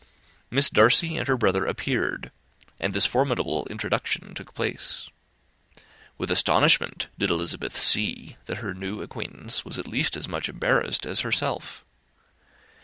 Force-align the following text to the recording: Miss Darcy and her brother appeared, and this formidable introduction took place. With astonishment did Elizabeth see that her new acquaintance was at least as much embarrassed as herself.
Miss 0.49 0.67
Darcy 0.67 1.15
and 1.15 1.27
her 1.27 1.37
brother 1.37 1.67
appeared, 1.67 2.31
and 2.79 2.91
this 2.91 3.05
formidable 3.05 3.67
introduction 3.67 4.33
took 4.33 4.55
place. 4.55 5.11
With 6.17 6.31
astonishment 6.31 7.05
did 7.19 7.29
Elizabeth 7.29 7.77
see 7.77 8.35
that 8.45 8.57
her 8.65 8.73
new 8.73 9.03
acquaintance 9.03 9.63
was 9.63 9.77
at 9.77 9.87
least 9.87 10.17
as 10.17 10.27
much 10.27 10.49
embarrassed 10.49 11.05
as 11.05 11.19
herself. 11.19 11.85